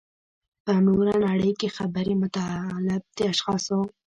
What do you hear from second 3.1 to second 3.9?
د اشخاصو.